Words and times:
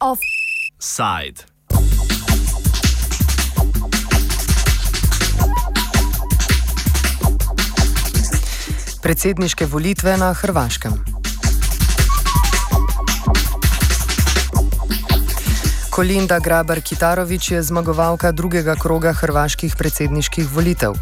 Offside. 0.00 1.44
Predsedniške 9.02 9.66
volitve 9.66 10.16
na 10.16 10.32
Hrvaškem. 10.32 11.11
Kolinda 16.02 16.42
Grabar 16.42 16.80
Kitarovič 16.80 17.50
je 17.50 17.62
zmagovalka 17.62 18.32
drugega 18.32 18.74
kroga 18.74 19.12
hrvaških 19.14 19.76
predsedniških 19.78 20.48
volitev. 20.50 20.98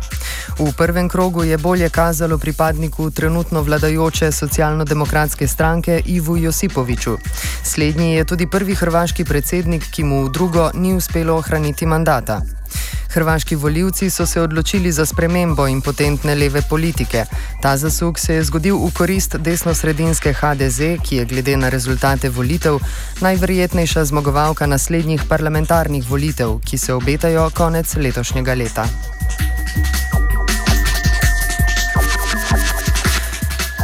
V 0.59 0.67
prvem 0.77 1.09
krogu 1.09 1.45
je 1.45 1.57
bolje 1.59 1.89
kazalo 1.89 2.39
pripadniku 2.39 3.11
trenutno 3.11 3.63
vladajoče 3.63 4.29
socialno-demokratske 4.33 5.49
stranke 5.49 6.03
Ivu 6.05 6.37
Josipoviču. 6.37 7.17
Slednji 7.65 8.13
je 8.13 8.25
tudi 8.25 8.47
prvi 8.47 8.75
hrvaški 8.75 9.25
predsednik, 9.25 9.89
ki 9.89 10.05
mu 10.05 10.25
v 10.25 10.33
drugo 10.37 10.71
ni 10.75 10.93
uspelo 10.93 11.41
ohraniti 11.41 11.87
mandata. 11.87 12.60
Hrvaški 13.11 13.57
voljivci 13.57 14.11
so 14.11 14.27
se 14.27 14.41
odločili 14.41 14.93
za 14.93 15.07
spremembo 15.07 15.67
impotentne 15.67 16.35
leve 16.35 16.63
politike. 16.69 17.25
Ta 17.63 17.77
zasuk 17.77 18.19
se 18.19 18.35
je 18.35 18.45
zgodil 18.45 18.77
v 18.79 18.91
korist 18.95 19.35
desno-sredinske 19.35 20.33
HDZ, 20.33 20.81
ki 21.03 21.17
je 21.17 21.25
glede 21.25 21.57
na 21.57 21.69
rezultate 21.69 22.29
volitev 22.29 22.79
najverjetnejša 23.21 24.05
zmagovalka 24.05 24.67
naslednjih 24.67 25.23
parlamentarnih 25.29 26.11
volitev, 26.11 26.61
ki 26.65 26.79
se 26.79 26.95
obetajo 26.95 27.51
konec 27.55 27.97
letošnjega 27.97 28.55
leta. 28.55 28.87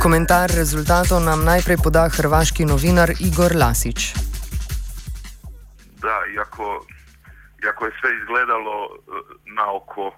Komentar 0.02 0.50
rezultatov 0.50 1.20
nam 1.20 1.44
najprej 1.44 1.76
poda 1.82 2.08
hrvaški 2.08 2.64
novinar 2.64 3.10
Igor 3.18 3.56
Lasič. 3.56 4.14
Da, 5.98 6.14
jako 6.36 6.86
iako 7.66 7.86
je 7.86 7.92
sve 8.00 8.16
izgledalo 8.16 8.88
e, 8.88 8.98
na 9.44 9.72
oko 9.72 10.14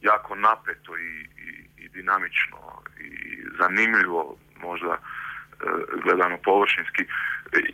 jako 0.00 0.34
napeto 0.34 0.96
i, 0.96 1.12
i, 1.46 1.48
i 1.84 1.88
dinamično 1.88 2.58
i 3.00 3.10
zanimljivo 3.60 4.36
možda 4.60 4.92
e, 4.92 4.98
gledano 6.02 6.36
površinski. 6.44 7.02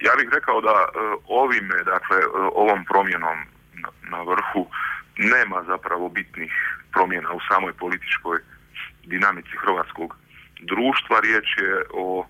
Ja 0.01 0.13
bih 0.19 0.29
rekao 0.33 0.61
da 0.61 0.77
e, 0.83 0.89
ovime, 1.27 1.77
dakle, 1.85 2.19
ovom 2.55 2.85
promjenom 2.85 3.39
na 4.03 4.21
vrhu 4.23 4.67
nema 5.17 5.65
zapravo 5.67 6.09
bitnih 6.09 6.53
promjena 6.93 7.33
u 7.33 7.41
samoj 7.49 7.73
političkoj 7.73 8.39
dinamici 9.05 9.57
hrvatskog 9.65 10.17
društva. 10.61 11.21
Riječ 11.21 11.49
je 11.59 11.85
o 11.95 12.27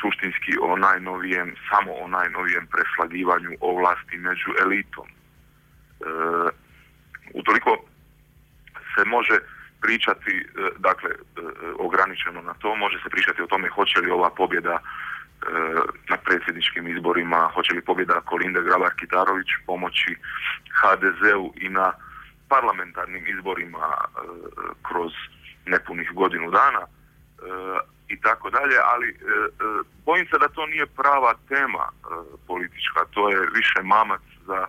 suštinski 0.00 0.52
o 0.62 0.76
najnovijem, 0.76 1.54
samo 1.70 1.92
o 1.92 2.08
najnovijem 2.08 2.66
preslagivanju 2.66 3.50
ovlasti 3.60 4.16
među 4.16 4.50
elitom. 4.62 5.06
E, 6.02 6.50
utoliko 7.34 7.76
se 8.94 9.04
može 9.04 9.38
pričati, 9.80 10.30
e, 10.30 10.44
dakle, 10.78 11.10
e, 11.10 11.16
ograničeno 11.78 12.42
na 12.42 12.54
to, 12.54 12.74
može 12.76 12.98
se 13.02 13.08
pričati 13.08 13.42
o 13.42 13.46
tome 13.46 13.68
hoće 13.68 14.00
li 14.00 14.10
ova 14.10 14.30
pobjeda 14.30 14.78
na 16.08 16.16
predsjedničkim 16.16 16.88
izborima, 16.88 17.50
hoće 17.54 17.74
li 17.74 17.80
pobjeda 17.80 18.20
Kolinde 18.20 18.60
Grabar-Kitarović 18.60 19.50
pomoći 19.66 20.16
HDZ-u 20.80 21.52
i 21.56 21.68
na 21.68 21.92
parlamentarnim 22.48 23.26
izborima 23.26 23.88
kroz 24.88 25.12
nepunih 25.66 26.10
godinu 26.12 26.50
dana 26.50 26.86
i 28.08 28.20
tako 28.20 28.50
dalje, 28.50 28.76
ali 28.84 29.16
bojim 30.06 30.26
se 30.26 30.38
da 30.38 30.48
to 30.48 30.66
nije 30.66 30.86
prava 30.86 31.34
tema 31.48 31.88
politička, 32.46 33.00
to 33.10 33.30
je 33.30 33.48
više 33.54 33.82
mamac 33.82 34.22
za 34.46 34.66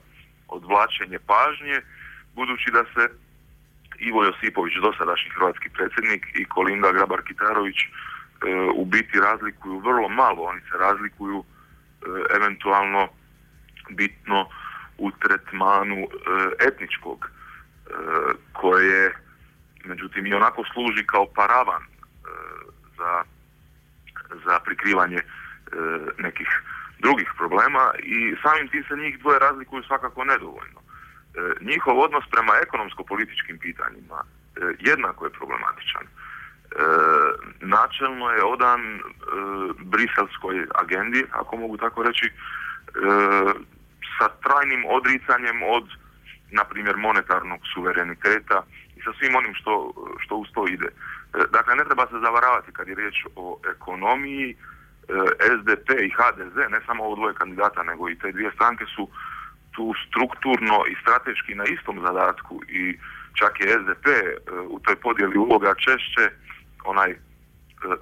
odvlačenje 0.57 1.19
pažnje, 1.19 1.81
budući 2.35 2.71
da 2.71 2.83
se 2.93 3.03
Ivo 3.99 4.23
Josipović, 4.23 4.73
dosadašnji 4.81 5.29
hrvatski 5.29 5.69
predsjednik 5.69 6.25
i 6.35 6.45
Kolinda 6.45 6.87
Grabar-Kitarović 6.87 7.79
e, 7.81 7.89
u 8.75 8.85
biti 8.85 9.19
razlikuju 9.19 9.79
vrlo 9.79 10.09
malo, 10.09 10.41
oni 10.43 10.61
se 10.61 10.77
razlikuju 10.77 11.43
e, 11.43 11.45
eventualno 12.35 13.07
bitno 13.89 14.49
u 14.97 15.11
tretmanu 15.11 15.97
e, 15.97 16.07
etničkog 16.67 17.29
koje 18.53 19.15
međutim 19.85 20.25
i 20.25 20.33
onako 20.33 20.63
služi 20.73 21.05
kao 21.05 21.25
paravan 21.35 21.83
za, 22.97 23.23
za 24.45 24.59
prikrivanje 24.59 25.19
nekih 26.17 26.47
drugih 27.03 27.29
problema 27.37 27.83
i 28.15 28.35
samim 28.43 28.67
tim 28.67 28.83
se 28.87 28.95
njih 28.95 29.19
dvoje 29.19 29.39
razlikuju 29.39 29.83
svakako 29.83 30.23
nedovoljno. 30.23 30.79
E, 30.81 30.85
njihov 31.69 31.99
odnos 31.99 32.25
prema 32.31 32.53
ekonomsko-političkim 32.65 33.57
pitanjima 33.65 34.19
e, 34.23 34.27
jednako 34.89 35.25
je 35.25 35.37
problematičan. 35.39 36.05
E, 36.05 36.09
načelno 37.75 38.31
je 38.31 38.43
odan 38.43 38.81
e, 38.95 39.01
briselskoj 39.93 40.55
agendi, 40.81 41.25
ako 41.31 41.57
mogu 41.57 41.77
tako 41.77 42.03
reći, 42.03 42.27
sa 44.17 44.27
trajnim 44.43 44.85
odricanjem 44.85 45.63
od, 45.63 45.85
na 46.51 46.63
primjer, 46.63 46.97
monetarnog 46.97 47.59
suvereniteta 47.73 48.63
i 48.97 49.01
sa 49.01 49.11
svim 49.19 49.35
onim 49.35 49.53
što, 49.55 49.93
što 50.19 50.35
uz 50.35 50.47
to 50.53 50.67
ide. 50.67 50.89
Dakle, 51.51 51.75
ne 51.75 51.85
treba 51.85 52.07
se 52.07 52.23
zavaravati 52.25 52.71
kad 52.71 52.87
je 52.87 52.95
riječ 52.95 53.15
o 53.35 53.59
ekonomiji, 53.75 54.55
E, 54.55 54.72
SDP 55.59 55.89
i 56.01 56.13
HDZ, 56.17 56.55
ne 56.55 56.79
samo 56.85 57.03
ovo 57.03 57.15
dvoje 57.15 57.33
kandidata, 57.33 57.83
nego 57.83 58.09
i 58.09 58.17
te 58.19 58.31
dvije 58.31 58.51
stranke 58.51 58.85
su 58.95 59.09
tu 59.75 59.93
strukturno 60.07 60.85
i 60.91 60.95
strateški 61.01 61.55
na 61.55 61.63
istom 61.65 62.01
zadatku 62.05 62.61
i 62.67 62.97
čak 63.33 63.59
je 63.59 63.79
SDP 63.83 64.07
e, 64.07 64.31
u 64.69 64.79
toj 64.79 64.95
podjeli 64.95 65.37
uloga 65.37 65.73
češće 65.75 66.23
onaj 66.83 67.11
e, 67.11 67.17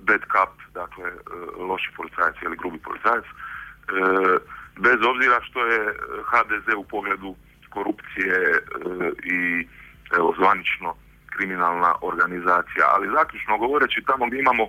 bad 0.02 0.22
cup, 0.34 0.54
dakle 0.74 1.12
loši 1.58 1.92
policajac 1.98 2.36
ili 2.42 2.58
grubi 2.58 2.80
policajac, 2.80 3.26
bez 4.78 5.00
obzira 5.12 5.42
što 5.42 5.66
je 5.66 5.94
HDZ 6.32 6.68
u 6.78 6.84
pogledu 6.84 7.36
korupcije 7.70 8.38
i 9.24 9.68
evo, 10.18 10.34
zvanično 10.38 10.96
kriminalna 11.26 11.96
organizacija. 12.02 12.86
Ali 12.96 13.14
zaključno 13.18 13.58
govoreći 13.58 14.04
tamo 14.08 14.26
gdje 14.26 14.40
imamo 14.40 14.64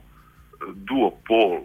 duopol 0.75 1.53
e, 1.53 1.63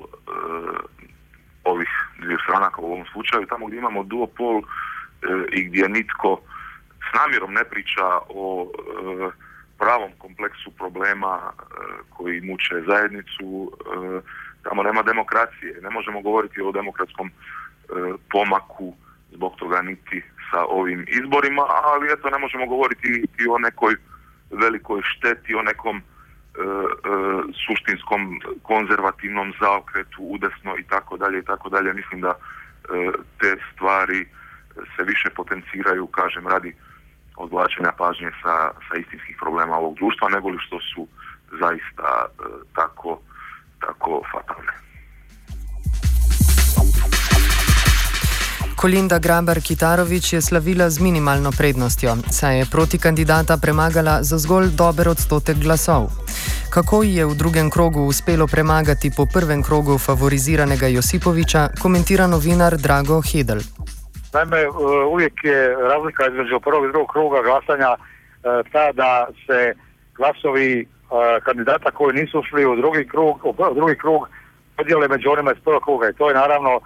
ovih 1.63 1.89
dvije 2.19 2.37
stranaka 2.43 2.81
u 2.81 2.85
ovom 2.85 3.05
slučaju, 3.11 3.45
tamo 3.45 3.67
gdje 3.67 3.77
imamo 3.77 4.03
duopol 4.03 4.57
e, 4.57 4.63
i 5.51 5.63
gdje 5.63 5.89
nitko 5.89 6.41
s 7.09 7.19
namjerom 7.19 7.53
ne 7.53 7.63
priča 7.63 8.05
o 8.29 8.67
e, 8.67 9.29
pravom 9.77 10.11
kompleksu 10.17 10.71
problema 10.71 11.39
koji 12.09 12.41
muče 12.41 12.75
zajednicu, 12.87 13.71
tamo 14.63 14.83
nema 14.83 15.01
demokracije. 15.01 15.81
Ne 15.81 15.89
možemo 15.89 16.21
govoriti 16.21 16.61
o 16.61 16.71
demokratskom 16.71 17.31
pomaku 18.31 18.93
zbog 19.31 19.55
toga 19.55 19.81
niti 19.81 20.23
sa 20.51 20.65
ovim 20.65 21.05
izborima, 21.07 21.61
ali 21.83 22.13
eto 22.13 22.29
ne 22.29 22.37
možemo 22.37 22.65
govoriti 22.65 23.07
i 23.39 23.47
o 23.49 23.57
nekoj 23.57 23.95
velikoj 24.51 25.01
šteti, 25.03 25.55
o 25.55 25.61
nekom 25.61 26.01
suštinskom 27.65 28.39
konzervativnom 28.63 29.53
zaokretu 29.59 30.21
udesno 30.21 30.77
i 30.77 30.83
tako 30.83 31.17
dalje 31.17 31.39
i 31.39 31.45
tako 31.45 31.69
dalje. 31.69 31.93
Mislim 31.93 32.21
da 32.21 32.29
e, 32.29 32.35
te 33.39 33.57
stvari 33.73 34.25
se 34.95 35.03
više 35.03 35.29
potenciraju, 35.35 36.07
kažem, 36.07 36.47
radi 36.47 36.75
odvlačenja 37.35 37.91
pažnje 37.97 38.31
sa, 38.41 38.71
sa 38.89 38.97
istinskih 38.99 39.37
problema 39.39 39.77
ovog 39.77 39.95
društva, 39.95 40.29
nego 40.29 40.49
li 40.49 40.57
što 40.59 40.79
su 40.79 41.07
zaista 41.59 42.25
tako, 42.73 43.19
tako 43.79 44.21
fatalne. 44.31 44.86
Kolinda 48.77 49.17
Grabar-Kitarovič 49.17 50.33
je 50.33 50.41
slavila 50.41 50.89
z 50.89 51.01
minimalno 51.01 51.49
prednostjo, 51.49 52.11
saj 52.29 52.57
je 52.59 52.65
proti 52.71 52.97
kandidata 53.01 53.57
premagala 53.57 54.21
za 54.21 54.37
zgolj 54.37 54.67
dober 54.81 55.09
odstotek 55.09 55.57
glasov. 55.57 56.03
Kako 56.69 57.01
ji 57.03 57.15
je 57.15 57.25
v 57.25 57.33
drugem 57.41 57.69
krogu 57.73 58.01
uspelo 58.05 58.45
premagati 58.47 59.09
po 59.17 59.25
prvem 59.33 59.63
krogu 59.63 59.97
favoriziranega 59.97 60.87
Josipoviča, 60.87 61.61
komentira 61.81 62.27
novinar 62.27 62.77
Drago 62.77 63.17
Hedel. 63.29 63.61
Naime, 64.33 64.59
e, 64.61 64.69
uvijek 65.13 65.33
je 65.43 65.59
razlika 65.93 66.27
između 66.27 66.59
prvog 66.59 66.85
i 66.85 66.91
drugog 66.91 67.09
kruga 67.13 67.39
glasanja 67.41 67.91
e, 67.97 67.97
ta 68.71 68.91
da 68.91 69.27
se 69.45 69.73
glasovi 70.17 70.69
e, 70.81 70.85
kandidata 71.45 71.91
koji 71.91 72.19
nisu 72.19 72.39
ušli 72.39 72.65
u 72.65 72.75
drugi 72.75 73.07
krug, 73.11 73.35
u 73.45 73.73
drugi 73.73 73.95
krug 73.97 74.29
podijele 74.77 75.07
među 75.07 75.29
onima 75.29 75.51
iz 75.51 75.59
prvog 75.65 75.83
kruga 75.83 76.09
i 76.09 76.13
to 76.13 76.29
je 76.29 76.35
naravno 76.35 76.79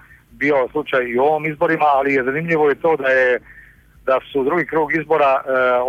bio 0.43 0.67
slučaj 0.71 1.03
i 1.05 1.19
u 1.19 1.23
ovom 1.23 1.45
izborima, 1.45 1.85
ali 1.97 2.13
je 2.13 2.23
zanimljivo 2.23 2.69
je 2.69 2.81
to 2.83 2.95
da 2.95 3.07
je 3.07 3.39
da 4.05 4.19
su 4.31 4.43
drugi 4.43 4.65
krug 4.65 4.87
izbora 4.99 5.31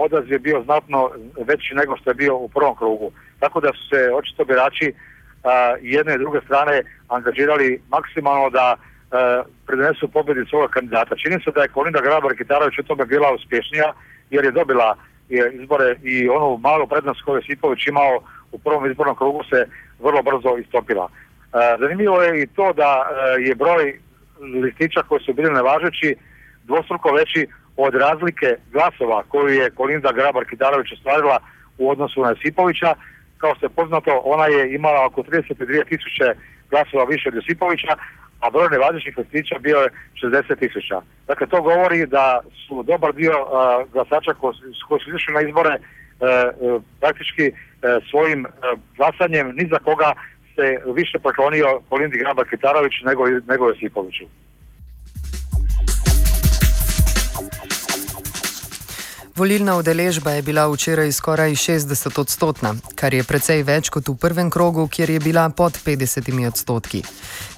odaziv 0.05 0.39
bio 0.39 0.63
znatno 0.65 1.11
veći 1.49 1.75
nego 1.75 1.97
što 1.97 2.11
je 2.11 2.15
bio 2.15 2.35
u 2.37 2.49
prvom 2.49 2.77
krugu. 2.77 3.13
Tako 3.41 3.61
da 3.61 3.71
su 3.77 3.83
se 3.91 4.01
očito 4.15 4.45
birači 4.45 4.93
jedne 5.81 6.15
i 6.15 6.19
druge 6.19 6.41
strane 6.47 6.83
angažirali 7.09 7.81
maksimalno 7.95 8.51
da 8.51 8.77
prenesu 9.67 10.09
pobjedi 10.09 10.51
svoga 10.51 10.69
kandidata. 10.69 11.17
Čini 11.23 11.41
se 11.45 11.51
da 11.55 11.63
je 11.63 11.75
Kolinda 11.75 12.01
Grabar-Kitarović 12.07 12.81
u 12.81 12.89
tome 12.89 13.05
bila 13.05 13.35
uspješnija 13.35 13.93
jer 14.31 14.45
je 14.45 14.59
dobila 14.61 14.97
izbore 15.61 15.97
i 16.03 16.29
onu 16.29 16.59
malu 16.67 16.87
prednost 16.87 17.23
koju 17.25 17.37
je 17.37 17.47
Sipović 17.47 17.87
imao 17.87 18.13
u 18.53 18.59
prvom 18.59 18.91
izbornom 18.91 19.17
krugu 19.17 19.43
se 19.51 19.67
vrlo 20.07 20.23
brzo 20.23 20.57
istopila. 20.57 21.09
Zanimljivo 21.81 22.23
je 22.23 22.43
i 22.43 22.47
to 22.47 22.73
da 22.73 22.91
je 23.39 23.55
broj 23.55 23.99
listića 24.65 25.03
koji 25.03 25.21
su 25.21 25.33
bili 25.33 25.51
nevažeći 25.53 26.17
dvostruko 26.65 27.13
veći 27.13 27.47
od 27.77 27.95
razlike 27.95 28.57
glasova 28.73 29.23
koju 29.29 29.49
je 29.49 29.71
Kolinda 29.71 30.09
Grabar-Kitarović 30.13 30.93
ostvarila 30.93 31.39
u 31.79 31.91
odnosu 31.91 32.23
na 32.23 32.29
Josipovića. 32.29 32.95
Kao 33.39 33.55
što 33.55 33.67
je 33.67 33.71
poznato, 33.71 34.23
ona 34.25 34.47
je 34.47 34.75
imala 34.75 35.07
oko 35.07 35.23
32 35.23 35.89
tisuće 35.89 36.27
glasova 36.71 37.05
više 37.05 37.29
od 37.29 37.35
Josipovića, 37.35 37.97
a 38.41 38.51
broj 38.51 38.69
nevažećih 38.71 39.19
listića 39.19 39.59
bio 39.59 39.79
je 39.79 39.89
60 40.23 40.59
tisuća. 40.59 41.01
Dakle, 41.27 41.47
to 41.47 41.63
govori 41.63 42.07
da 42.07 42.41
su 42.67 42.83
dobar 42.83 43.13
dio 43.13 43.35
glasača 43.93 44.35
koji, 44.89 45.01
su 45.01 45.17
išli 45.17 45.35
na 45.35 45.41
izbore 45.41 45.79
praktički 47.01 47.53
svojim 48.11 48.47
glasanjem 48.97 49.47
ni 49.57 49.69
za 49.73 49.79
koga 49.79 50.13
se 50.55 50.93
više 50.95 51.19
poklonio 51.19 51.81
Kolindi 51.89 52.19
Grabar 52.19 52.47
Kitarović 52.49 52.93
nego, 53.05 53.23
nego 53.49 53.69
Josipoviću. 53.69 54.25
Volilna 59.37 59.77
udeležba 59.77 60.31
je 60.31 60.43
bila 60.43 60.67
včeraj 60.69 61.13
skoraj 61.13 61.51
60 61.51 62.21
odstotna, 62.21 62.75
kar 63.01 63.15
je 63.15 63.25
precej 63.25 63.63
več 63.65 63.89
kot 63.89 64.09
v 64.09 64.17
prvem 64.21 64.51
krogu, 64.51 64.85
kjer 64.93 65.11
je 65.11 65.21
bila 65.25 65.49
pod 65.49 65.73
50 65.73 66.49
odstotki. 66.49 67.01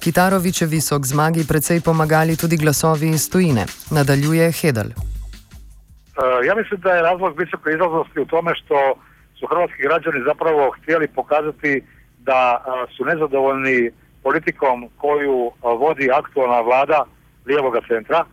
Kitarovičevi 0.03 0.79
so 0.81 0.99
k 0.99 1.05
zmagi 1.05 1.43
precej 1.47 1.81
pomagali 1.83 2.37
tudi 2.39 2.57
glasovi 2.57 3.09
iz 3.09 3.27
tujine, 3.31 3.65
nadaljuje 3.91 4.51
Hedel. 4.51 4.89
Uh, 4.95 6.39
ja 6.47 6.55
mislim, 6.55 6.79
da 6.79 6.95
je 6.95 7.01
razlog 7.01 7.39
visoke 7.39 7.69
izlaznosti 7.69 8.19
u 8.19 8.25
tome 8.25 8.55
što 8.55 8.95
su 9.39 9.47
hrvatski 9.47 9.81
građani 9.83 10.23
zapravo 10.25 10.71
htjeli 10.77 11.07
pokazati 11.07 11.83
da 12.25 12.63
su 12.97 13.05
nezadovoljni 13.05 13.91
politikom 14.23 14.89
koju 14.97 15.51
vodi 15.61 16.09
aktualna 16.11 16.61
vlada 16.61 17.05
lijevoga 17.45 17.79
centra, 17.87 18.25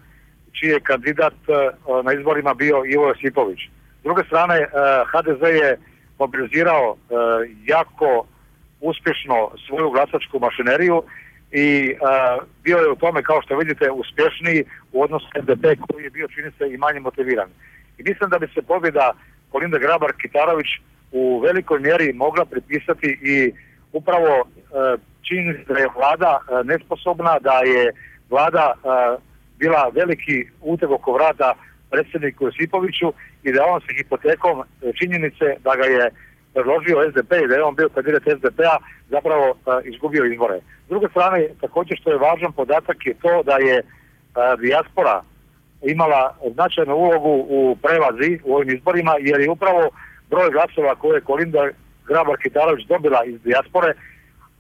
čiji 0.53 0.69
je 0.69 0.81
kandidat 0.81 1.35
na 2.05 2.13
izborima 2.13 2.55
bio 2.55 2.85
Ivo 2.87 3.09
Josipović. 3.09 3.61
S 4.01 4.03
druge 4.03 4.23
strane, 4.25 4.67
HDZ 5.13 5.43
je 5.43 5.79
mobilizirao 6.19 6.97
jako 7.65 8.27
uspješno 8.81 9.51
svoju 9.67 9.91
glasačku 9.91 10.39
mašineriju 10.39 11.03
i 11.53 11.95
bio 12.63 12.79
je 12.79 12.91
u 12.91 12.97
tome, 12.97 13.23
kao 13.23 13.43
što 13.43 13.57
vidite, 13.57 13.91
uspješniji 13.91 14.65
u 14.93 15.03
odnosu 15.03 15.27
SDP 15.43 15.65
koji 15.89 16.05
je 16.05 16.11
bio, 16.11 16.29
čini 16.29 16.51
se, 16.59 16.65
i 16.75 16.77
manje 16.77 17.01
motiviran. 17.01 17.49
I 17.99 18.03
mislim 18.03 18.31
da 18.31 18.39
bi 18.39 18.49
se 18.55 18.63
pobjeda 18.63 19.13
Kolinda 19.51 19.79
Grabar-Kitarović 19.79 20.81
u 21.13 21.41
velikoj 21.41 21.81
mjeri 21.81 22.13
mogla 22.13 22.45
pripisati 22.45 23.19
i 23.23 23.53
upravo 23.93 24.49
čini 25.23 25.65
da 25.69 25.79
je 25.79 25.89
vlada 25.97 26.39
nesposobna, 26.65 27.39
da 27.39 27.53
je 27.53 27.93
vlada 28.31 28.75
bila 29.59 29.91
veliki 29.95 30.47
uteg 30.61 30.91
oko 30.91 31.13
vrata 31.13 31.55
predsjedniku 31.91 32.45
Josipoviću 32.45 33.13
i 33.43 33.53
da 33.53 33.65
on 33.65 33.81
se 33.81 33.95
hipotekom 33.99 34.57
e, 34.61 34.65
činjenice 34.99 35.47
da 35.65 35.73
ga 35.81 35.85
je 35.85 36.11
predložio 36.55 37.11
SDP 37.11 37.33
i 37.45 37.49
da 37.49 37.55
je 37.55 37.65
on 37.65 37.75
bio 37.75 37.89
kandidat 37.89 38.23
SDP-a 38.39 38.77
zapravo 39.09 39.47
izgubio 39.85 40.25
izbore. 40.25 40.59
S 40.87 40.89
druge 40.89 41.09
strane, 41.09 41.49
također 41.61 41.99
što 42.01 42.11
je 42.11 42.25
važan 42.27 42.53
podatak 42.53 43.07
je 43.07 43.15
to 43.23 43.43
da 43.43 43.57
je 43.69 43.83
dijaspora 44.61 45.23
imala 45.83 46.37
značajnu 46.55 46.95
ulogu 46.95 47.35
u 47.49 47.77
prevazi 47.83 48.39
u 48.45 48.55
ovim 48.57 48.71
izborima 48.77 49.15
jer 49.21 49.41
je 49.41 49.51
upravo 49.51 49.91
broj 50.31 50.51
glasova 50.51 50.95
koje 50.95 51.17
je 51.17 51.29
Kolinda 51.31 51.69
Grabar 52.13 52.37
Kitarović 52.43 52.87
dobila 52.87 53.21
iz 53.25 53.39
dijaspore, 53.43 53.91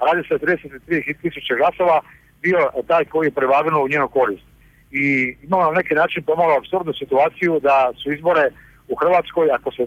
radi 0.06 0.28
se 0.28 0.34
o 0.34 0.38
33 0.38 1.16
tisuće 1.22 1.54
glasova, 1.60 2.00
bio 2.42 2.60
taj 2.86 3.04
koji 3.04 3.26
je 3.26 3.38
prevagnuo 3.38 3.84
u 3.84 3.88
njenu 3.88 4.08
korist 4.08 4.46
i 4.92 5.36
imamo 5.42 5.62
na 5.62 5.78
neki 5.80 5.94
način 5.94 6.22
pomalo 6.22 6.56
absurdnu 6.56 6.92
situaciju 6.92 7.60
da 7.60 7.92
su 8.02 8.12
izbore 8.12 8.44
u 8.88 8.94
Hrvatskoj, 8.94 9.48
ako 9.52 9.72
se 9.72 9.82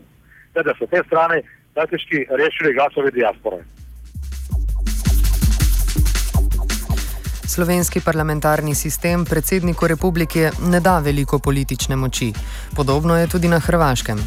gleda 0.54 0.74
sa 0.80 0.86
te 0.88 1.00
strane, 1.08 1.42
praktički 1.74 2.18
rješili 2.40 2.74
glasovi 2.74 3.12
dijaspore. 3.12 3.58
Slovenski 7.48 8.02
parlamentarni 8.06 8.76
sistem 8.76 9.26
predsedniku 9.26 9.88
republike 9.88 10.50
ne 10.72 10.80
da 10.80 11.00
veliko 11.00 11.40
politične 11.40 11.96
moči. 11.96 12.34
Podobno 12.76 13.18
je 13.18 13.28
tudi 13.28 13.48
na 13.48 13.60
Hrvaškem. 13.60 14.18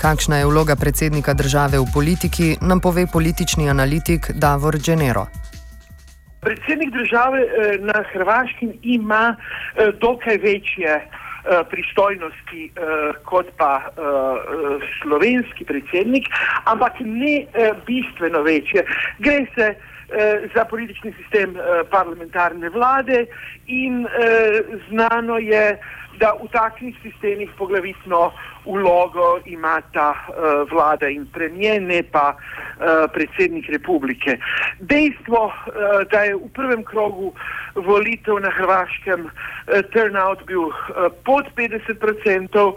Kakšna 0.00 0.36
je 0.38 0.46
vloga 0.46 0.76
predsednika 0.76 1.34
države 1.34 1.78
v 1.78 1.86
politiki, 1.94 2.56
nam 2.60 2.80
pove 2.80 3.06
politični 3.12 3.70
analitik 3.70 4.30
Davor 4.34 4.76
Genero. 4.78 5.26
Predsednik 6.40 6.92
države 6.92 7.40
eh, 7.40 7.78
na 7.80 8.04
Hrvaškem 8.12 8.72
ima 8.82 9.36
eh, 9.36 9.92
dokaj 10.00 10.36
večje 10.36 10.92
eh, 11.00 11.08
pristojnosti 11.70 12.72
kot 13.24 13.46
pa 13.56 13.80
slovenski 15.02 15.64
predsednik, 15.64 16.24
ampak 16.64 16.92
ne 17.00 17.46
bistveno 17.86 18.42
večje. 18.42 18.84
Gre 19.18 19.46
se 19.54 19.74
za 20.54 20.64
politični 20.64 21.12
sistem 21.18 21.56
parlamentarne 21.90 22.68
vlade 22.70 23.26
in 23.66 24.06
znano 24.88 25.38
je, 25.38 25.78
da 26.18 26.32
v 26.40 26.48
takšnih 26.52 26.96
sistemih 27.02 27.50
poglavitno 27.58 28.32
vlogo 28.66 29.38
imata 29.46 30.10
uh, 30.10 30.70
vlada 30.70 31.08
in 31.08 31.26
premije, 31.32 31.80
ne 31.80 32.02
pa 32.02 32.34
uh, 32.34 33.06
predsednik 33.12 33.68
republike. 33.68 34.38
Dejstvo, 34.80 35.44
uh, 35.46 36.02
da 36.10 36.24
je 36.26 36.34
v 36.34 36.48
prvem 36.54 36.82
krogu 36.84 37.32
volitev 37.74 38.40
na 38.42 38.50
Hrvaškem 38.50 39.28
uh, 39.28 39.32
turnout 39.92 40.42
bil 40.46 40.72
uh, 40.72 41.12
pod 41.24 41.46
50%, 41.56 41.94
uh, 42.58 42.74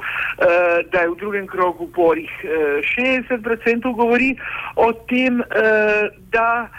da 0.91 1.01
je 1.01 1.09
v 1.09 1.17
drugem 1.17 1.47
krogu 1.47 1.87
borih 1.95 2.31
uh, 2.43 2.83
60%, 2.83 3.95
govori 3.95 4.35
o 4.75 4.93
tem, 5.09 5.41
uh, 5.41 6.11
da 6.29 6.69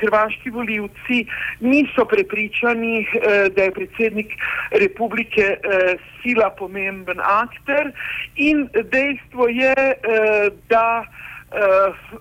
hrvaški 0.00 0.50
voljivci 0.50 1.24
niso 1.60 2.04
prepričani, 2.04 3.00
eh, 3.00 3.48
da 3.56 3.62
je 3.62 3.70
predsednik 3.70 4.32
republike 4.70 5.42
eh, 5.42 5.96
sila 6.22 6.50
pomemben 6.50 7.20
akter 7.20 7.92
in 8.36 8.68
dejstvo 8.74 9.48
je, 9.48 9.74
eh, 9.74 10.50
da 10.68 11.04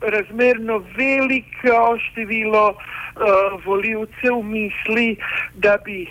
razmerno 0.02 0.84
veliko 0.98 1.98
število 2.02 2.74
voljivcev 3.66 4.42
misli, 4.44 5.16
da 5.54 5.78
bi 5.86 6.08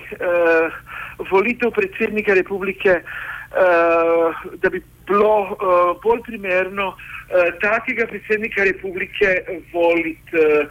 volitev 1.30 1.70
predsednika 1.70 2.34
republike 2.34 3.00
da 4.62 4.68
bi 4.70 4.82
bilo 5.08 5.40
uh, 5.40 6.00
bolj 6.02 6.20
primerno 6.26 6.88
uh, 6.88 6.96
takega 7.60 8.06
predsednika 8.06 8.64
republike 8.64 9.42
voliti 9.72 10.36
uh, 10.36 10.66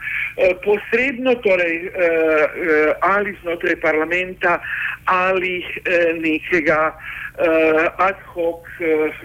posredno, 0.63 1.33
torej 1.45 1.77
uh, 1.87 1.93
uh, 1.93 2.93
ali 3.01 3.37
znotraj 3.41 3.79
parlamenta 3.81 4.59
ali 5.05 5.63
uh, 5.65 6.21
nekega 6.21 6.93
uh, 6.93 8.07
ad 8.07 8.21
hoc 8.33 8.69
uh, 8.79 9.17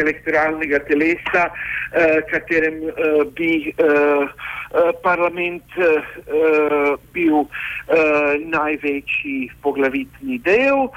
elektoralnega 0.00 0.78
telesa, 0.90 1.48
uh, 1.48 2.18
katerem 2.30 2.82
uh, 2.88 3.22
bi 3.38 3.72
uh, 3.78 4.26
uh, 4.26 4.92
parlament 5.02 5.78
uh, 5.78 6.98
bil 7.14 7.44
uh, 7.44 7.48
največji 8.42 9.50
poglavitni 9.62 10.42
del. 10.42 10.88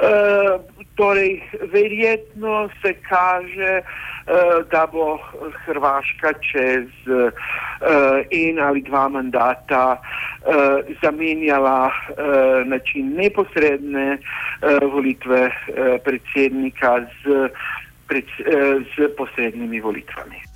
Uh, 0.00 0.69
torej, 1.00 1.40
verjetno 1.72 2.68
se 2.82 2.92
kaže, 3.08 3.80
uh, 3.80 4.60
da 4.72 4.86
bo 4.92 5.18
Hrvaška 5.64 6.32
čez 6.44 6.88
uh, 7.08 7.32
en 8.30 8.60
ali 8.60 8.82
dva 8.82 9.08
mandata 9.08 9.96
uh, 9.96 10.04
zamenjala 11.02 11.90
način 12.64 13.14
neposredne 13.16 14.18
volitve 14.92 15.50
predsednika 16.04 17.00
z, 17.22 17.48
pred, 18.08 18.24
z 18.96 19.08
posrednimi 19.16 19.80
volitvami. 19.80 20.49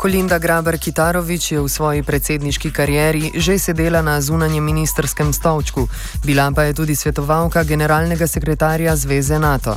Kolinda 0.00 0.40
Graber-Kitarovič 0.40 1.52
je 1.52 1.60
v 1.60 1.68
svoji 1.68 2.00
predsedniški 2.00 2.72
karieri 2.72 3.36
že 3.36 3.60
sedela 3.60 4.00
na 4.00 4.16
zunanjem 4.24 4.64
ministerskem 4.64 5.28
stolčku, 5.28 5.84
bila 6.24 6.48
pa 6.56 6.64
je 6.64 6.72
tudi 6.72 6.96
svetovalka 6.96 7.68
generalnega 7.68 8.24
sekretarja 8.24 8.96
Zveze 8.96 9.36
NATO. 9.36 9.76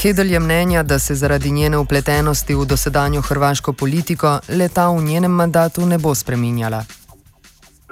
Hedel 0.00 0.32
je 0.32 0.40
mnenja, 0.40 0.80
da 0.82 0.96
se 0.96 1.12
zaradi 1.14 1.52
njene 1.52 1.76
upletenosti 1.76 2.56
v 2.56 2.64
dosedanjo 2.64 3.20
hrvaško 3.20 3.76
politiko 3.76 4.40
leta 4.48 4.88
v 4.88 5.04
njenem 5.04 5.32
mandatu 5.32 5.84
ne 5.84 5.98
bo 5.98 6.14
spreminjala. 6.14 6.80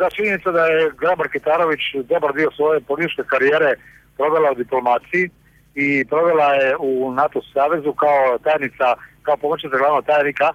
Za 0.01 0.09
činjenica, 0.17 0.49
da 0.51 0.65
je 0.73 0.93
Graber-Kitarovič 1.01 2.01
dobar 2.09 2.33
dio 2.33 2.49
svoje 2.57 2.81
političke 2.81 3.23
karijere 3.29 3.77
provela 4.17 4.53
u 4.53 4.61
diplomaciji 4.63 5.29
i 5.75 6.05
provela 6.09 6.49
je 6.55 6.77
u 6.81 7.13
NATO 7.13 7.41
savezu 7.53 7.93
kao 7.93 8.39
tajnica, 8.47 8.97
kao 9.23 9.37
pomoćnica 9.37 9.77
glavnog 9.77 10.05
tajnika 10.05 10.49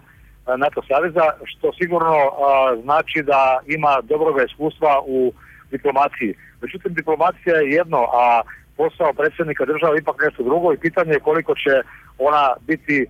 NATO 0.57 0.81
saveza, 0.87 1.25
što 1.45 1.73
sigurno 1.73 2.15
a, 2.15 2.75
znači 2.83 3.23
da 3.23 3.59
ima 3.67 4.01
dobroga 4.03 4.43
iskustva 4.43 5.01
u 5.05 5.33
diplomaciji. 5.71 6.35
Međutim, 6.61 6.93
diplomacija 6.93 7.55
je 7.55 7.71
jedno, 7.71 8.01
a 8.13 8.41
posao 8.77 9.13
predsjednika 9.13 9.65
države 9.65 9.97
ipak 9.97 10.15
nešto 10.25 10.43
drugo 10.43 10.73
i 10.73 10.77
pitanje 10.77 11.11
je 11.13 11.19
koliko 11.29 11.55
će 11.55 11.73
ona 12.17 12.53
biti 12.61 12.97
e, 13.01 13.07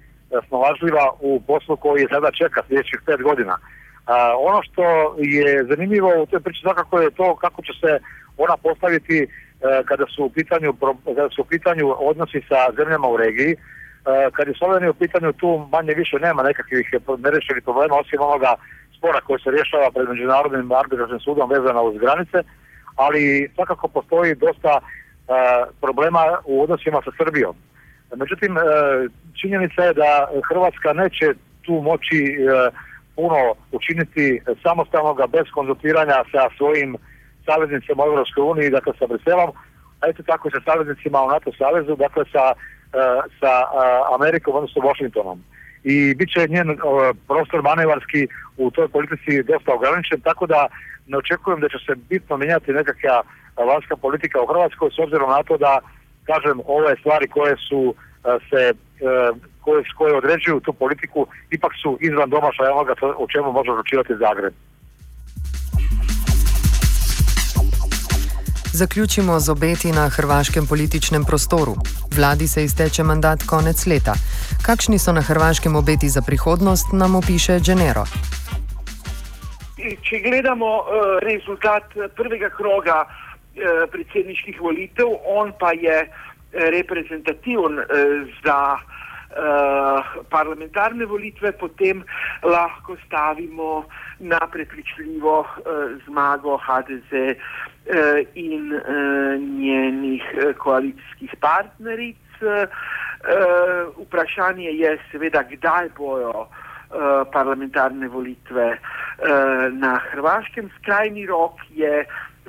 snalažljiva 0.47 1.05
u 1.19 1.41
poslu 1.47 1.75
koji 1.77 2.01
je 2.01 2.11
sada 2.11 2.31
čeka 2.31 2.61
sljedećih 2.67 2.99
pet 3.05 3.21
godina. 3.21 3.57
A, 4.05 4.35
ono 4.37 4.59
što 4.63 4.83
je 5.17 5.65
zanimljivo 5.69 6.09
u 6.21 6.25
toj 6.25 6.39
priči 6.39 6.61
svakako 6.61 6.99
je 6.99 7.11
to 7.11 7.35
kako 7.35 7.61
će 7.61 7.73
se 7.81 7.99
ona 8.37 8.57
postaviti 8.57 9.27
kada 9.85 10.05
su 10.15 10.23
u 10.25 10.29
pitanju 10.29 10.73
kada 11.05 11.29
su 11.29 11.41
u 11.41 11.45
pitanju 11.45 11.95
odnosi 11.99 12.41
sa 12.49 12.59
zemljama 12.77 13.07
u 13.07 13.17
regiji. 13.17 13.55
E, 14.05 14.31
kad 14.31 14.47
je 14.47 14.53
Slovenija 14.57 14.89
u 14.89 15.01
pitanju 15.03 15.33
tu 15.33 15.67
manje 15.71 15.93
više 15.93 16.19
nema 16.19 16.43
nekakvih 16.43 16.85
nerešenih 17.17 17.63
problema 17.63 17.95
osim 17.95 18.19
onoga 18.21 18.55
spora 18.97 19.19
koji 19.21 19.39
se 19.39 19.51
rješava 19.51 19.91
pred 19.91 20.09
Međunarodnim 20.09 20.71
arbitražnim 20.71 21.19
sudom 21.19 21.49
vezano 21.49 21.81
uz 21.83 21.95
granice, 21.97 22.37
ali 22.95 23.49
svakako 23.55 23.87
postoji 23.87 24.35
dosta 24.35 24.73
e, 24.79 24.83
problema 25.81 26.23
u 26.45 26.63
odnosima 26.63 26.99
sa 27.05 27.11
Srbijom. 27.17 27.55
Međutim, 28.15 28.55
činjenica 29.41 29.81
je 29.83 29.93
da 29.93 30.27
Hrvatska 30.49 30.93
neće 30.93 31.33
tu 31.65 31.73
moći 31.81 32.19
puno 33.15 33.39
učiniti 33.71 34.41
samostalnoga 34.63 35.27
bez 35.27 35.45
konzultiranja 35.53 36.17
sa 36.31 36.49
svojim 36.57 36.97
saveznicima 37.45 38.03
u 38.03 38.07
Europskoj 38.07 38.43
uniji, 38.43 38.69
dakle 38.69 38.93
sa 38.99 39.05
Briselom, 39.07 39.49
a 40.01 40.09
eto 40.09 40.23
tako 40.23 40.47
i 40.47 40.51
sa 40.51 40.61
saveznicima 40.65 41.21
u 41.21 41.27
NATO 41.27 41.51
savezu, 41.57 41.95
dakle 41.95 42.23
sa, 42.31 42.53
sa 43.39 43.53
uh, 43.63 44.15
Amerikom, 44.15 44.55
odnosno 44.55 44.81
Washingtonom. 44.81 45.39
I 45.83 46.15
bit 46.15 46.29
će 46.33 46.47
njen 46.47 46.69
uh, 46.69 46.77
prostor 47.27 47.61
manevarski 47.61 48.27
u 48.57 48.71
toj 48.71 48.87
politici 48.87 49.43
dosta 49.43 49.73
ograničen, 49.73 50.21
tako 50.21 50.45
da 50.45 50.67
ne 51.07 51.17
očekujem 51.17 51.59
da 51.59 51.69
će 51.69 51.77
se 51.85 51.95
bitno 52.09 52.37
mijenjati 52.37 52.73
nekakva 52.73 53.23
vanjska 53.57 53.95
politika 53.95 54.41
u 54.41 54.47
Hrvatskoj 54.47 54.89
s 54.95 54.99
obzirom 54.99 55.29
na 55.29 55.43
to 55.43 55.57
da, 55.57 55.79
kažem, 56.23 56.59
ove 56.65 56.95
stvari 56.99 57.27
koje 57.27 57.55
su 57.69 57.95
se 58.49 58.73
koje, 59.61 59.83
koje 59.97 60.15
određuju 60.15 60.59
tu 60.59 60.73
politiku 60.73 61.27
ipak 61.51 61.71
su 61.81 61.97
izvan 62.01 62.29
domašaja 62.29 62.73
onoga 62.73 62.93
o 63.01 63.27
čemu 63.27 63.51
može 63.51 63.71
odlučivati 63.71 64.15
Zagreb. 64.15 64.53
Zaključimo 68.75 69.39
z 69.39 69.49
obeti 69.49 69.91
na 69.91 70.09
hrvaškem 70.09 70.65
političnem 70.69 71.23
prostoru. 71.23 71.73
Vladi 72.15 72.47
se 72.47 72.63
izteče 72.63 73.03
mandat 73.03 73.39
konec 73.49 73.85
leta. 73.85 74.13
Kakšni 74.65 74.97
so 74.99 75.11
na 75.13 75.21
hrvaškem 75.21 75.75
obeti 75.75 76.09
za 76.09 76.21
prihodnost, 76.21 76.85
nam 76.93 77.15
opiše 77.15 77.59
Genero. 77.65 78.05
Če 79.77 80.19
gledamo 80.25 80.71
uh, 80.77 80.85
rezultat 81.21 81.85
prvega 82.15 82.49
kroga 82.49 82.97
uh, 83.05 83.11
predsedniških 83.91 84.61
volitev, 84.61 85.07
on 85.25 85.53
pa 85.59 85.71
je 85.71 86.09
reprezentativen 86.53 87.79
za 88.45 88.57
parlamentarne 90.29 91.05
volitve, 91.05 91.51
potem 91.51 92.03
lahko 92.43 92.95
stavimo 93.05 93.85
na 94.19 94.39
prepričljivo 94.51 95.39
uh, 95.39 95.47
zmago 96.05 96.57
HDZ. 96.57 97.11
Uh, 97.11 97.63
in 98.33 98.73
eh, 98.73 99.37
njenih 99.37 100.23
eh, 100.37 100.53
koalicijskih 100.53 101.35
partneric. 101.39 102.17
Vprašanje 103.97 104.69
je 104.69 104.97
seveda, 105.11 105.43
kdaj 105.43 105.89
bojo 105.97 106.47
parlamentarne 107.31 108.07
volitve 108.07 108.77
na 109.71 109.99
Hrvaškem. 110.11 110.69
Skrajni 110.79 111.25
rok 111.25 111.51
je 111.69 112.05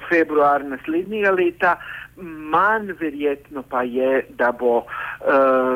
februar 0.09 0.65
naslednjega 0.65 1.31
leta. 1.31 1.77
Manj 2.51 2.93
verjetno 3.01 3.63
pa 3.63 3.83
je, 3.83 4.27
da 4.29 4.53
bo 4.53 4.77
uh, 4.79 4.85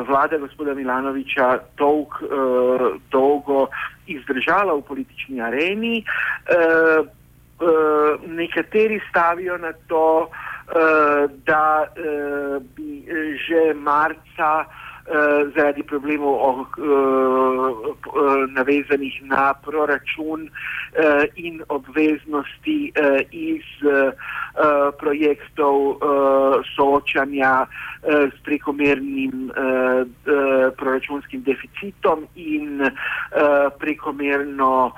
vlada 0.07 0.37
gospoda 0.37 0.73
Milanoviča 0.73 1.59
dolg, 1.77 2.21
uh, 2.21 2.99
dolgo 3.11 3.67
izdržala 4.07 4.73
v 4.73 4.81
politični 4.81 5.41
areni. 5.41 6.03
Uh, 6.03 7.05
uh, 7.05 8.27
nekateri 8.27 9.01
stavijo 9.09 9.57
na 9.57 9.73
to, 9.87 10.29
uh, 10.29 11.31
da 11.45 11.87
uh, 11.87 12.61
bi 12.75 13.05
že 13.47 13.73
marca 13.73 14.65
uh, 14.65 14.88
Eh, 15.09 15.41
zaradi 15.57 15.81
problemov 15.81 16.37
oh, 16.37 16.59
eh, 16.77 18.45
navezanih 18.53 19.25
na 19.25 19.57
proračun 19.57 20.45
eh, 20.45 21.25
in 21.33 21.65
obveznosti 21.65 22.93
eh, 22.93 23.25
iz 23.33 23.65
eh, 23.81 24.13
projektov 24.99 25.97
soočanja 26.75 27.65
s 28.03 28.35
prekomernim 28.43 29.51
proračunskim 30.75 31.43
deficitom 31.47 32.27
in 32.35 32.83
prekomerno 33.79 34.91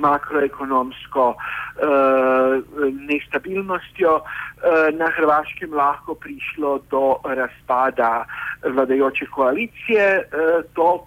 makroekonomsko 0.00 1.34
nestabilnostjo 3.10 4.20
na 4.92 5.06
Hrvaškem 5.16 5.72
lahko 5.74 6.14
prišlo 6.14 6.78
do 6.90 7.16
razpada 7.24 8.24
vladajoče 8.64 9.26
koalicije. 9.26 10.18
Uh, 10.18 10.64
to 10.74 11.06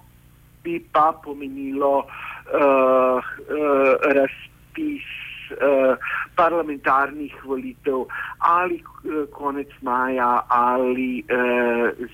bi 0.64 0.80
pa 0.92 1.14
pomenilo 1.24 1.98
uh, 1.98 3.24
razpis 4.16 5.04
parlamentarnih 6.36 7.46
volitev 7.46 8.06
ali 8.40 8.84
konec 9.32 9.68
maja 9.82 10.42
ali 10.50 11.24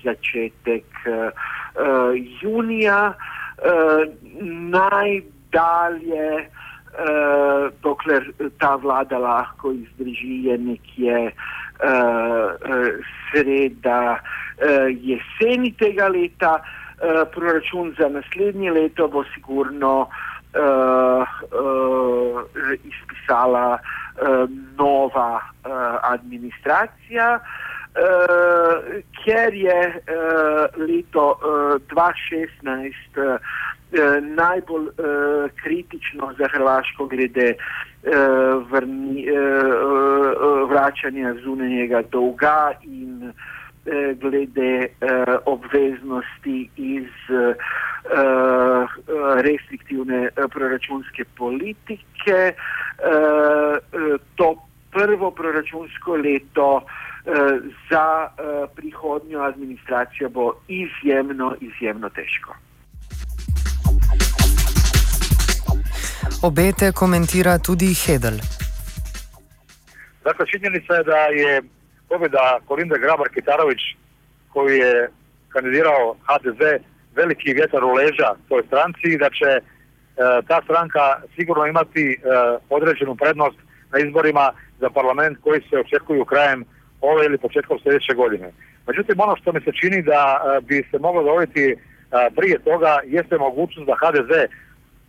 začetek 0.04 0.84
junija. 2.42 3.14
Najdalje, 4.76 6.50
uh, 6.94 7.72
dokler 7.82 8.32
ta 8.58 8.76
vlada 8.76 9.18
lahko 9.18 9.72
izdrži, 9.72 10.42
je 10.48 10.58
nekje 10.58 11.30
uh, 11.30 12.50
sreda 13.30 14.18
uh, 14.18 14.88
jeseni 14.90 15.72
tega 15.78 16.08
leta. 16.08 16.58
Uh, 17.00 17.24
proračun 17.32 17.94
za 17.98 18.08
naslednje 18.08 18.70
leto 18.70 19.08
bo 19.08 19.24
sigurno 19.34 20.00
uh, 20.00 21.24
uh, 21.24 22.42
izpisala 22.84 23.78
uh, 23.78 24.50
nova 24.76 25.40
uh, 25.40 25.70
administracija. 26.02 27.38
Uh, 27.90 29.02
ker 29.24 29.50
je 29.50 29.80
uh, 29.90 30.70
leto 30.78 31.34
uh, 31.42 31.74
2016 31.90 32.94
uh, 33.18 33.34
najbolj 34.22 34.86
uh, 34.86 35.50
kritično 35.62 36.34
za 36.38 36.48
Hrvaško 36.52 37.06
glede 37.06 37.54
uh, 37.54 38.70
vrni, 38.70 39.26
uh, 39.26 40.70
vračanja 40.70 41.34
zunanjega 41.42 42.02
dolga 42.12 42.72
in 42.82 43.26
uh, 43.26 43.34
glede 44.22 44.86
uh, 44.86 45.34
obveznosti 45.46 46.70
iz 46.76 47.10
uh, 47.28 47.54
restriktivne 49.42 50.28
proračunske 50.50 51.24
politike. 51.24 52.54
Uh, 52.54 53.78
to 54.34 54.54
prvo 54.90 55.30
proračunsko 55.30 56.16
leto 56.16 56.76
uh, 56.76 56.82
za 57.90 58.28
uh, 58.28 58.70
prihodnjo 58.76 59.40
administracijo 59.40 60.28
bo 60.28 60.52
izjemno, 60.68 61.56
izjemno 61.60 62.08
težko. 62.08 62.54
Obete 66.42 66.92
komentira 66.92 67.58
tudi 67.58 67.94
Hedel. 67.94 68.38
Dakle, 70.24 70.46
činjenica 70.46 70.94
je 70.94 71.04
da 71.04 71.16
je 71.16 71.62
pobjeda 72.08 72.58
Kolinde 72.66 72.94
Grabar-Kitarović, 72.94 73.80
koju 74.52 74.68
je 74.68 75.10
kandidirao 75.48 76.16
HDZ 76.26 76.60
veliki 77.16 77.52
vjetar 77.52 77.84
u 77.84 77.92
leža 77.92 78.34
toj 78.48 78.62
stranci 78.66 79.06
i 79.08 79.18
da 79.18 79.30
će 79.30 79.60
ta 80.48 80.60
stranka 80.64 81.04
sigurno 81.36 81.66
imati 81.66 82.16
određenu 82.70 83.16
prednost 83.16 83.58
na 83.92 83.98
izborima 83.98 84.52
za 84.80 84.90
parlament 84.90 85.38
koji 85.44 85.60
se 85.60 85.78
očekuju 85.78 86.24
krajem 86.24 86.64
ove 87.00 87.26
ili 87.26 87.38
početkom 87.38 87.78
sljedeće 87.82 88.14
godine. 88.14 88.50
Međutim, 88.86 89.20
ono 89.20 89.36
što 89.36 89.52
mi 89.52 89.60
se 89.60 89.72
čini 89.80 90.02
da 90.02 90.20
bi 90.62 90.86
se 90.90 90.98
moglo 90.98 91.22
dovoditi 91.22 91.76
prije 92.36 92.58
toga 92.58 92.98
jeste 93.04 93.38
mogućnost 93.38 93.86
da 93.86 94.00
HDZ, 94.02 94.32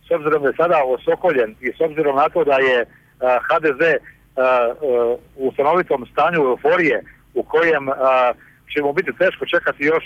s 0.06 0.10
obzirom 0.10 0.42
da 0.42 0.48
je 0.48 0.54
sada 0.56 0.82
osokoljen 0.84 1.54
i 1.60 1.72
s 1.76 1.80
obzirom 1.80 2.16
na 2.16 2.28
to 2.28 2.44
da 2.44 2.56
je 2.68 2.84
HDZ 3.48 3.82
u 5.36 5.52
stanovitom 5.52 6.06
stanju 6.12 6.40
euforije 6.40 7.02
u 7.34 7.42
kojem 7.42 7.84
ćemo 8.72 8.92
biti 8.92 9.18
teško 9.18 9.46
čekati 9.46 9.84
još 9.84 10.04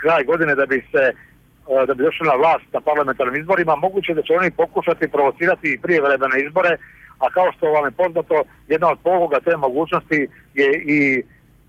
kraj 0.00 0.24
godine 0.24 0.54
da 0.54 0.66
bi 0.66 0.86
se 0.92 1.12
da 1.86 1.94
bi 1.94 2.04
došli 2.04 2.26
na 2.26 2.34
vlast 2.34 2.66
na 2.72 2.80
parlamentarnim 2.80 3.36
izborima, 3.40 3.76
moguće 3.76 4.14
da 4.14 4.22
će 4.22 4.32
oni 4.32 4.50
pokušati 4.50 5.08
provocirati 5.08 5.80
prijevremene 5.82 6.36
izbore, 6.46 6.76
a 7.18 7.30
kao 7.30 7.52
što 7.52 7.66
vam 7.70 7.84
je 7.84 7.90
poznato, 7.90 8.42
jedna 8.68 8.88
od 8.90 8.98
poluga 9.02 9.40
te 9.40 9.56
mogućnosti 9.56 10.28
je 10.54 10.68
i 10.96 11.22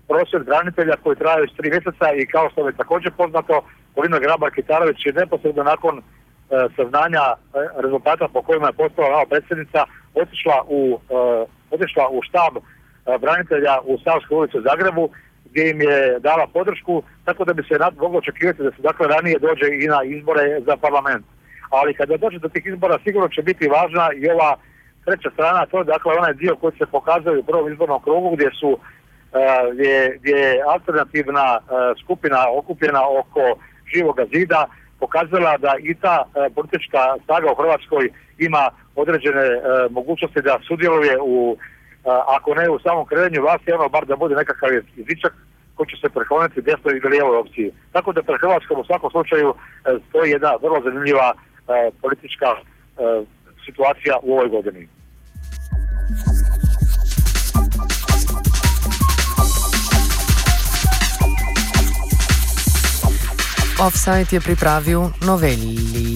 prosvjed 0.08 0.44
branitelja 0.44 0.96
koji 1.02 1.16
traju 1.16 1.48
s 1.48 1.56
tri 1.56 1.70
mjeseca 1.70 2.06
i 2.16 2.26
kao 2.26 2.50
što 2.50 2.66
je 2.66 2.76
također 2.76 3.12
poznato, 3.16 3.62
Polina 3.94 4.18
Grabar 4.18 4.50
Kitarović 4.50 5.06
je 5.06 5.12
neposredno 5.12 5.62
nakon 5.62 5.98
e, 5.98 6.02
saznanja 6.76 7.24
e, 7.30 7.36
rezultata 7.84 8.28
po 8.32 8.42
kojima 8.42 8.66
je 8.66 8.80
postala 8.82 9.08
nova 9.08 9.26
predsjednica 9.30 9.80
otišla 10.14 10.56
u, 10.68 10.98
e, 11.10 11.46
otišla 11.70 12.08
u 12.10 12.22
štab 12.22 12.54
e, 12.56 12.60
branitelja 13.18 13.74
u 13.84 13.98
Savskoj 14.04 14.36
ulici 14.36 14.58
u 14.58 14.62
Zagrebu 14.68 15.10
gdje 15.50 15.70
im 15.70 15.80
je 15.80 16.18
dala 16.18 16.46
podršku, 16.46 17.02
tako 17.24 17.44
da 17.44 17.52
bi 17.52 17.62
se 17.62 17.74
moglo 18.00 18.18
očekivati 18.18 18.62
da 18.62 18.70
se 18.70 18.82
dakle 18.82 19.08
ranije 19.08 19.38
dođe 19.38 19.66
i 19.84 19.86
na 19.88 20.02
izbore 20.04 20.60
za 20.66 20.76
parlament. 20.76 21.26
Ali 21.70 21.94
kada 21.94 22.16
dođe 22.16 22.38
do 22.38 22.48
tih 22.48 22.66
izbora 22.66 22.98
sigurno 23.04 23.28
će 23.28 23.42
biti 23.42 23.68
važna 23.68 24.08
i 24.16 24.30
ova 24.30 24.56
treća 25.10 25.30
strana, 25.34 25.66
to 25.66 25.78
je 25.78 25.84
dakle 25.84 26.12
onaj 26.18 26.34
dio 26.34 26.56
koji 26.60 26.72
se 26.78 26.86
pokazuje 26.86 27.38
u 27.38 27.42
prvom 27.42 27.72
izbornom 27.72 28.02
krugu 28.02 28.30
gdje 28.36 28.50
su 28.60 28.78
gdje, 29.72 30.18
gdje 30.20 30.36
je 30.36 30.62
alternativna 30.74 31.58
skupina 32.02 32.38
okupljena 32.58 33.02
oko 33.20 33.44
živoga 33.94 34.24
zida 34.34 34.66
pokazala 35.00 35.56
da 35.58 35.72
i 35.80 35.94
ta 35.94 36.24
politička 36.54 36.98
snaga 37.24 37.52
u 37.52 37.54
Hrvatskoj 37.62 38.10
ima 38.38 38.70
određene 38.96 39.44
mogućnosti 39.90 40.42
da 40.42 40.58
sudjeluje 40.68 41.16
u 41.22 41.56
ako 42.36 42.54
ne 42.54 42.70
u 42.70 42.78
samom 42.78 43.06
kredenju 43.06 43.42
vlasti, 43.42 43.72
ono 43.72 43.88
bar 43.88 44.06
da 44.06 44.16
bude 44.16 44.34
nekakav 44.34 44.68
jezičak 44.96 45.32
koji 45.74 45.86
će 45.88 45.96
se 45.96 46.08
prekloniti 46.08 46.62
desnoj 46.62 46.96
ili 46.96 47.08
lijevoj 47.08 47.36
opciji. 47.36 47.72
Tako 47.92 48.12
da 48.12 48.22
pred 48.22 48.40
Hrvatskom 48.40 48.80
u 48.80 48.84
svakom 48.84 49.10
slučaju 49.10 49.54
stoji 50.08 50.30
jedna 50.30 50.52
vrlo 50.62 50.80
zanimljiva 50.84 51.32
politička 52.02 52.46
situacija 53.66 54.14
u 54.22 54.32
ovoj 54.32 54.48
godini. 54.48 54.88
Offside 63.80 64.28
je 64.32 64.40
pripravil 64.40 65.12
noveli. 65.24 66.09